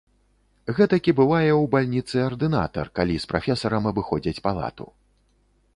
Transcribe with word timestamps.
Гэтакі 0.77 1.11
бывае 1.19 1.51
ў 1.57 1.65
бальніцы 1.75 2.17
ардынатар, 2.29 2.85
калі 2.99 3.15
з 3.25 3.33
прафесарам 3.35 3.83
абыходзяць 3.93 4.39
палату. 4.49 4.85